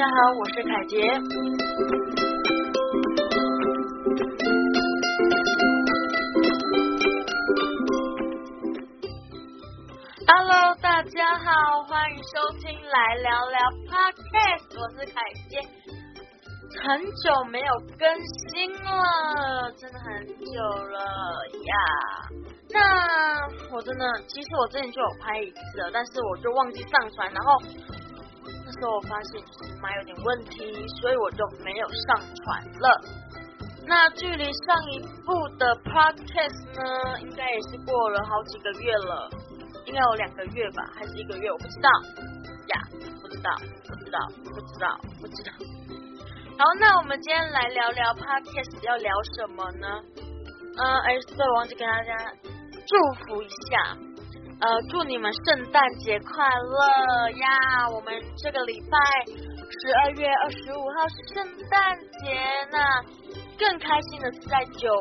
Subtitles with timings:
[0.00, 0.96] 大家好，我是凯杰。
[10.26, 13.58] Hello，大家好，欢迎收听来聊聊
[13.90, 15.20] Podcast，我是凯
[15.50, 15.60] 杰。
[16.82, 18.08] 很久没有更
[18.48, 20.96] 新了，真的很久了
[21.66, 21.74] 呀。
[22.70, 22.80] 那
[23.76, 27.58] 我真的，其实我之前就有拍一次了，但是我就忘记上传，然后
[28.70, 32.86] 时候我发现就是麦有点问题，所以我就没有上传了。
[33.86, 39.30] 那距离上一部的 podcast 呢，应该也是过了好几个月了，
[39.86, 41.88] 应该有两个月吧，还是一个月，我不知道
[42.68, 42.80] 呀，
[43.20, 43.50] 不知道，
[43.88, 45.50] 不知道，不知道，不知道。
[46.58, 49.88] 好，那我们今天来聊聊 podcast 要聊什么呢？
[50.76, 52.14] 嗯，哎，对，忘记跟大家
[52.86, 53.96] 祝福一下，
[54.60, 57.88] 呃，祝你们圣诞节快乐呀！
[57.94, 62.36] 我们这个礼拜十二月二十五号是圣诞节，
[62.70, 63.00] 那
[63.58, 64.92] 更开心的是在九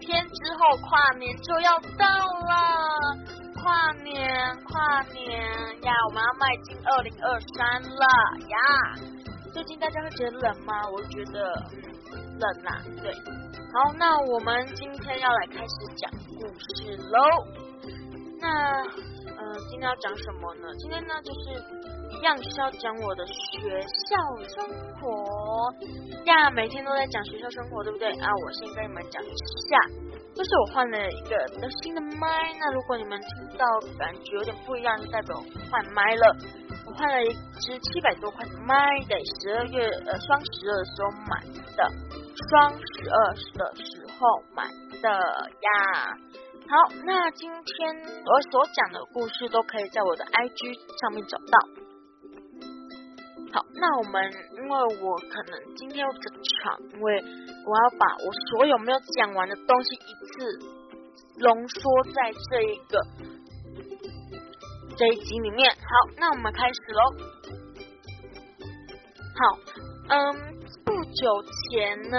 [0.00, 3.14] 天之后跨年就要到了，
[3.60, 5.42] 跨年跨年
[5.82, 8.06] 呀，我们要迈进二零二三了
[8.48, 8.56] 呀！
[9.52, 10.72] 最近大家会觉得冷吗？
[10.90, 11.52] 我觉得
[12.40, 13.12] 冷啦，对。
[13.12, 17.71] 好，那我们今天要来开始讲故事喽。
[18.42, 18.48] 那
[18.82, 19.38] 嗯，
[19.70, 20.66] 今天要讲什么呢？
[20.80, 21.54] 今天呢，就是
[22.10, 24.16] 一样是要讲我的学校
[24.48, 24.66] 生
[24.98, 25.72] 活
[26.26, 26.50] 呀。
[26.50, 28.26] 每天都在讲学校生活，对不对啊？
[28.44, 29.28] 我先跟你们讲一
[29.70, 29.78] 下，
[30.34, 32.52] 就是我换了一个比较新的麦。
[32.58, 33.64] 那如果你们听到
[33.96, 35.36] 感觉有点不一样，就代表
[35.70, 36.36] 换麦了。
[36.84, 37.28] 我换了一
[37.60, 38.74] 支七百多块的麦，
[39.08, 41.46] 在十二月呃双十二的时候买
[41.76, 41.88] 的，
[42.50, 44.66] 双十二的时候买
[45.00, 46.18] 的呀。
[46.68, 51.68] 好，那今天我所讲的故事都可以在我的 IG 上面找到。
[53.52, 54.70] 好，那我们因为
[55.02, 60.58] 我可能今天要整场，因为我要把我所有没有讲完的东西一次
[61.38, 62.98] 浓缩在这一个
[64.96, 65.70] 这一集里面。
[65.70, 67.12] 好，那我们开始喽。
[69.34, 69.58] 好，
[70.08, 72.18] 嗯，不久前呢，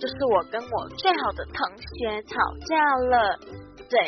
[0.00, 3.38] 就是我跟我最好的同学吵架了。
[3.88, 3.98] 对，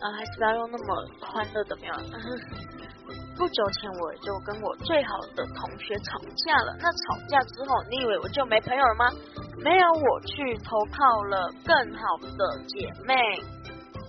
[0.00, 1.92] 啊，还是不要用那么欢乐的表。
[3.36, 6.76] 不久前我就跟我最好的同学吵架了。
[6.78, 9.10] 那吵架之后，你以为我就没朋友了吗？
[9.58, 12.04] 没有，我去投靠了更好
[12.36, 13.14] 的姐妹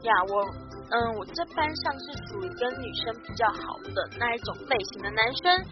[0.04, 0.14] 呀。
[0.30, 0.46] 我
[0.92, 5.66] 嗯，我这班上是属于跟女生比较好的那一种类型的男生，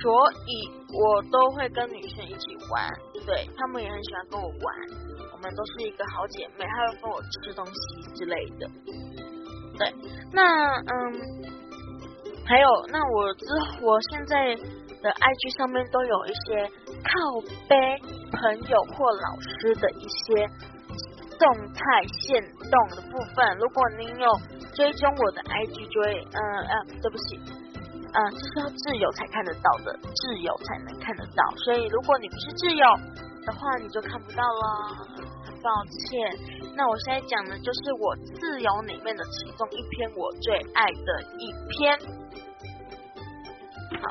[0.00, 2.88] 所以我都会跟女生一起玩。
[3.26, 4.74] 对他们也很喜欢跟我玩，
[5.32, 8.68] 我们都是一个好姐妹，还会跟我吃东西之类的。
[9.78, 9.94] 对，
[10.32, 11.64] 那嗯。
[12.46, 13.46] 还有，那我之
[13.80, 14.54] 我现在
[15.00, 16.68] 的 IG 上面都有一些
[17.00, 17.72] 靠背
[18.36, 20.44] 朋友或老师的一些
[21.40, 22.36] 动态线
[22.68, 23.56] 动的部分。
[23.56, 24.28] 如果您有
[24.76, 27.40] 追踪我的 IG，就会，嗯嗯，对不起，
[28.14, 31.42] 嗯，这是要挚友才看得到的，挚友才能看得到。
[31.66, 32.86] 所以如果你不是挚友
[33.44, 35.02] 的话，你就看不到了，
[35.58, 36.30] 抱歉。
[36.76, 41.98] 那我现在讲的就是我自由里面的其中一篇我最爱的一篇。
[43.98, 44.06] 好，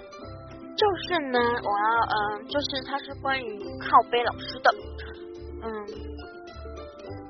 [0.76, 3.48] 就是呢，我要嗯，就是它是关于
[3.80, 4.76] 靠背老师的，
[5.64, 5.70] 嗯，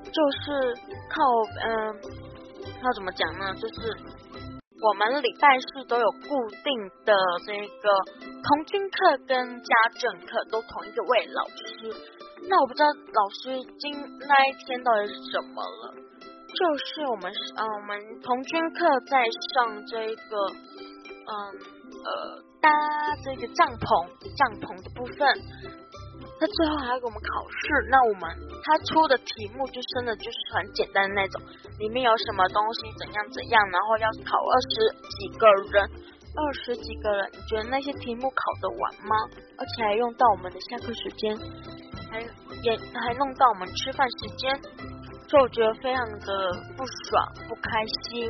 [0.09, 0.73] 就是
[1.09, 1.22] 靠
[1.62, 1.69] 嗯，
[2.81, 3.53] 要怎么讲呢？
[3.62, 3.94] 就是
[4.83, 6.27] 我们礼拜四都有固
[6.61, 7.16] 定的
[7.47, 7.89] 这个
[8.44, 11.95] 童军课跟家政课，都同一个位老师。
[12.49, 13.94] 那我不知道老师今
[14.27, 15.95] 那一天到底是怎么了？
[16.53, 19.23] 就是我们嗯，我们童军课在
[19.55, 20.38] 上这个
[21.27, 21.73] 嗯。
[22.03, 22.69] 呃，搭
[23.23, 25.21] 这个帐篷，帐篷的部分，
[26.44, 27.88] 他最后还要给我们考试。
[27.88, 28.28] 那我们
[28.68, 31.42] 他出的题目就真的就是很简单的那种，
[31.80, 35.88] 里面有什么东西，怎样怎样，然后要考二十几个人，
[36.36, 39.16] 二十几个人，你觉得那些题目考得完吗？
[39.56, 41.31] 而且还用到我们的下课时间，
[42.12, 44.51] 还也还弄到我们吃饭时间，
[45.31, 48.28] 所以我觉得非常的不爽，不开心。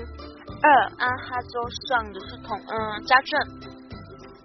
[0.62, 0.70] 二
[1.02, 1.58] 阿哈州
[1.90, 3.40] 上的是同嗯家政，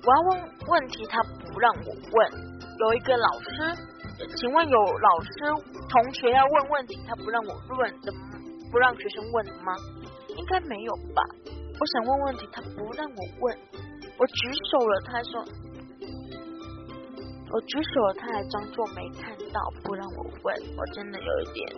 [0.06, 2.48] 我要问问题，他不让我问。
[2.78, 3.75] 有一个老师，
[4.36, 5.30] 请问有老师
[5.88, 8.12] 同学要问问题，他不让我问的，
[8.70, 9.75] 不让学生问吗？
[10.28, 11.22] 应该没有吧？
[11.80, 13.58] 我想问问题，他不让我问。
[14.16, 15.44] 我举手了，他还说，
[17.50, 20.56] 我举手了，他还装作没看到，不让我问。
[20.76, 21.75] 我真的有一点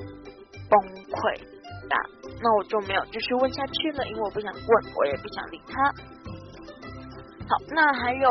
[0.69, 1.41] 崩溃。
[2.43, 5.93] 那我就没有继续问下去了，因为我不想问，我也不想理他。
[7.49, 8.29] 好，那还有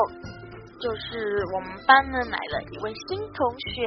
[0.79, 3.85] 就是我们班呢来了一位新同学，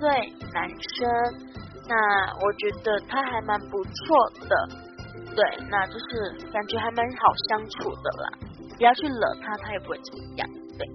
[0.00, 1.50] 对，男生。
[1.86, 1.94] 那
[2.40, 4.68] 我觉得他还蛮不错的，
[5.34, 8.30] 对，那就是感觉还蛮好相处的啦。
[8.76, 10.48] 不要去惹他，他也不会怎么样。
[10.78, 10.86] 对，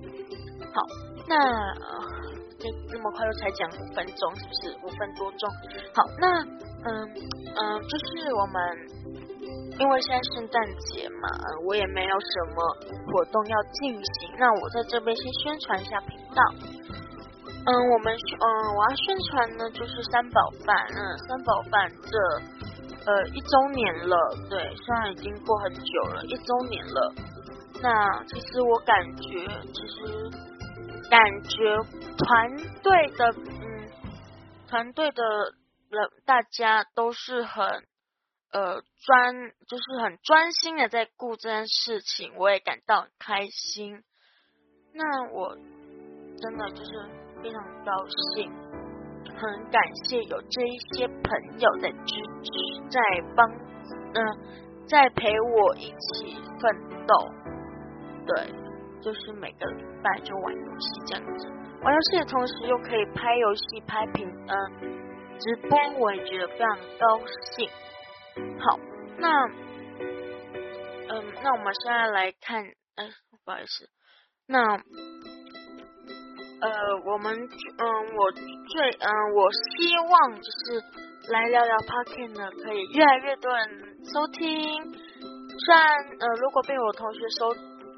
[0.73, 0.81] 好，
[1.27, 1.35] 那
[2.57, 5.49] 这这么快又才讲五分钟，是不是五分多钟？
[5.93, 6.41] 好，那
[6.85, 7.09] 嗯
[7.57, 8.55] 嗯，就是我们
[9.77, 11.27] 因为现在圣诞节嘛，
[11.67, 12.77] 我也没有什么
[13.11, 16.41] 活动要进行，那我在这边先宣传一下频道。
[17.67, 22.17] 嗯，我们嗯，我要宣传呢，就是三宝饭，嗯，三宝饭这
[23.11, 24.15] 呃一周年了，
[24.49, 27.13] 对，虽然已经过很久了，一周年了。
[27.81, 30.29] 那其实我感觉，其实
[31.09, 31.75] 感觉
[32.17, 33.89] 团队的，嗯，
[34.69, 35.23] 团队的
[35.89, 37.65] 人大家都是很
[38.55, 39.35] 呃专，
[39.67, 44.01] 就是很专心的在顾这件事情，我也感到很开心。
[44.93, 45.57] 那我
[46.39, 46.91] 真的就是。
[47.43, 47.91] 非常高
[48.33, 48.51] 兴，
[49.37, 52.99] 很感谢有这一些朋友在支持，在
[53.35, 53.47] 帮，
[54.15, 57.13] 嗯，在陪我一起奋斗。
[58.25, 58.51] 对，
[58.99, 61.47] 就是每个礼拜就玩游戏这样子，
[61.83, 67.19] 玩游戏的同时又可以拍游戏、拍屏，嗯，直播，我也觉得非常高
[67.55, 67.69] 兴。
[68.59, 68.79] 好，
[69.17, 69.47] 那，
[71.09, 72.63] 嗯，那我们现在来看，
[72.95, 73.09] 哎，
[73.43, 73.89] 不好意思，
[74.47, 74.59] 那。
[76.61, 76.69] 呃，
[77.05, 77.85] 我们嗯，
[78.15, 80.81] 我最嗯，我希望就是
[81.29, 83.69] 来聊聊 Parking 呢，可以越来越多人
[84.05, 84.49] 收听。
[84.93, 85.85] 虽然
[86.19, 87.53] 呃，如果被我同学收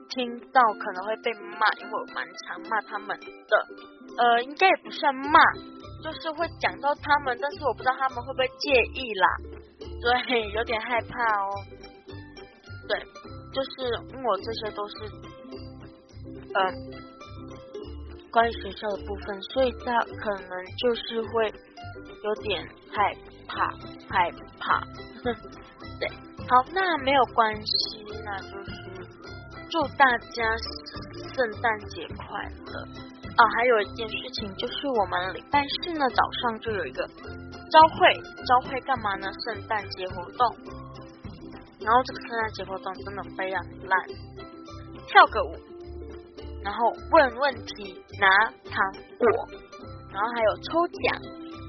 [0.10, 3.68] 听到，可能会被骂，因为我蛮常骂他们的。
[4.18, 5.40] 呃，应该也不算骂，
[6.04, 9.28] 就是会讲到他们，但是我不知道他们会不会介意啦。
[10.02, 11.52] 对，有点害怕哦。
[12.88, 13.00] 对，
[13.54, 13.70] 就是
[14.24, 14.96] 我这些都是
[16.54, 17.08] 嗯。
[18.30, 21.52] 关于学校的部分，所以他可能就是会
[22.24, 22.62] 有点
[22.92, 23.16] 害
[23.48, 23.72] 怕，
[24.08, 24.30] 害
[24.60, 24.80] 怕。
[26.00, 26.08] 对，
[26.48, 28.72] 好，那没有关系，那就是
[29.72, 30.58] 祝大家
[31.34, 32.82] 圣诞节快乐
[33.38, 33.48] 啊！
[33.56, 37.10] 还有一件事情，就是我们礼拜四呢早上就有一个
[37.70, 38.14] 招会，
[38.46, 39.30] 招会干嘛呢？
[39.46, 40.56] 圣诞节活动。
[41.80, 44.00] 然后这个圣诞节活动真的非常烂，
[45.08, 45.54] 跳个舞。
[46.64, 48.28] 然后问问题拿
[48.68, 48.76] 糖
[49.18, 49.28] 果，
[50.12, 51.22] 然后还有抽奖，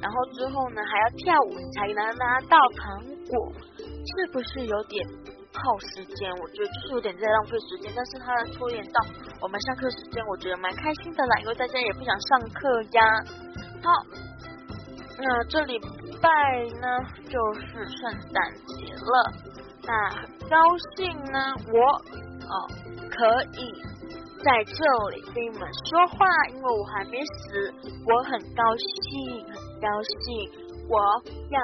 [0.03, 2.99] 然后之后呢还要跳舞，才能拿到糖
[3.31, 5.07] 果，是不是有点
[5.53, 6.33] 耗时间？
[6.33, 9.01] 我觉得就是有点在浪费时间，但是它拖延到
[9.41, 13.03] 我们上课时间，我觉得蛮开心的啦，因为大家也不想上课呀。
[13.85, 13.93] 好，
[15.19, 15.79] 那这礼
[16.23, 16.29] 拜
[16.81, 16.87] 呢
[17.29, 19.33] 就是圣诞节了，
[19.83, 20.57] 那很高
[20.97, 21.39] 兴呢，
[21.73, 21.79] 我
[22.47, 22.55] 哦
[23.11, 23.83] 可以。
[24.39, 24.85] 在这
[25.17, 26.25] 里跟你们说话，
[26.55, 27.75] 因为我还没死，
[28.07, 29.89] 我很高兴，很高
[30.23, 30.49] 兴。
[30.89, 30.95] 我
[31.51, 31.59] 要，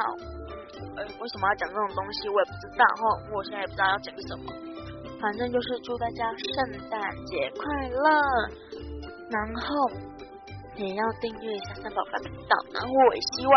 [0.97, 3.03] 呃，为什么要讲这种东西，我也不知道哈，
[3.33, 4.53] 我现在也不知道要讲什么。
[5.21, 8.11] 反正就是祝大家圣诞节快乐，
[9.31, 9.89] 然后
[10.77, 13.55] 也要订阅一下三宝饭频道，然后我也希望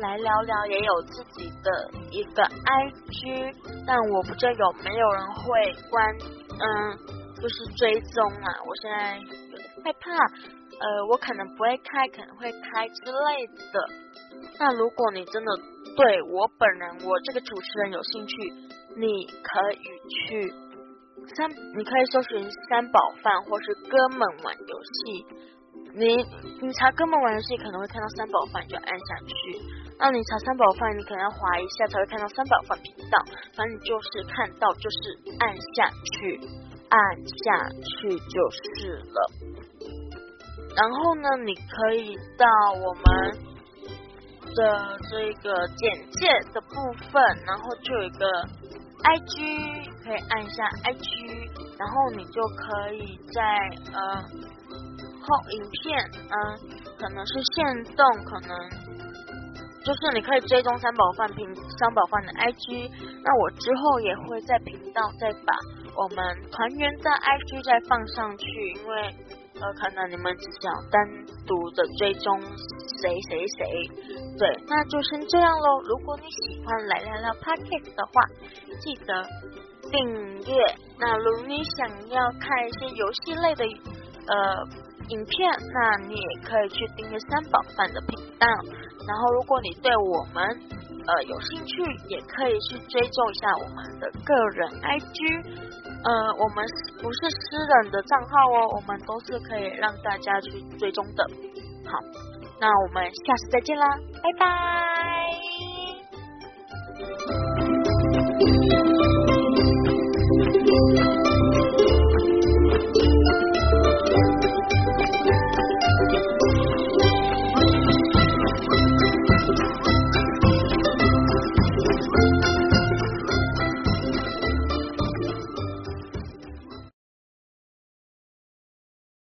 [0.00, 3.54] 来聊聊也有自己的一个 IG，
[3.86, 6.16] 但我不知道有没有人会关，
[6.58, 7.18] 嗯。
[7.40, 13.78] 就是追踪啊，我现在有点害怕，呃，我可能不会开，可能会开之类的。
[14.58, 15.56] 那如果你真的
[15.96, 18.34] 对我本人，我这个主持人有兴趣，
[18.96, 19.78] 你可以
[20.26, 20.52] 去
[21.36, 25.24] 三，你可以搜寻三宝饭或是哥们玩游戏。
[25.98, 26.16] 你
[26.62, 29.34] 你查哥们玩游戏可能会看到三宝饭，就按下去。
[29.98, 33.18] 那你查三宝饭，你可能要滑一下才会看到三宝饭频道。
[33.56, 36.40] 反正你就是看到就是按下去。
[36.90, 39.30] 按下去就是了。
[40.74, 43.04] 然后呢，你可以到我们
[44.54, 46.74] 的这个简介的部
[47.12, 48.26] 分，然后就有一个
[49.02, 51.26] I G，可以按一下 I G，
[51.78, 53.42] 然后你就可以在
[53.92, 54.24] 呃
[55.50, 55.98] 影片，
[56.30, 56.36] 嗯，
[56.98, 58.56] 可能是现动，可能。
[59.84, 62.90] 就是你可以追踪三宝饭频三宝饭的 IG，
[63.24, 65.54] 那我之后也会在频道再把
[65.96, 66.18] 我们
[66.50, 68.44] 团员的 IG 再放上去，
[68.76, 69.16] 因为
[69.60, 71.00] 呃可能你们只想单
[71.46, 72.38] 独的追踪
[73.00, 73.88] 谁谁谁，
[74.36, 75.80] 对，那就先这样喽。
[75.88, 78.12] 如果你喜欢来聊聊 Podcast 的话，
[78.80, 79.24] 记得
[79.90, 80.04] 订
[80.44, 80.52] 阅。
[80.98, 83.64] 那如你想要看一些游戏类的
[84.26, 84.36] 呃
[85.08, 88.46] 影片，那你也可以去订阅三宝饭的频道。
[89.06, 90.44] 然后，如果你对我们
[91.06, 95.44] 呃有兴趣，也可以去追踪一下我们的个人 IG。
[96.04, 96.64] 呃，我们
[97.02, 101.24] 不是私人的账号哦，我们都是可以让大家去追踪的。
[101.86, 101.98] 好，
[102.60, 103.86] 那我们下次再见啦，
[104.22, 104.46] 拜拜。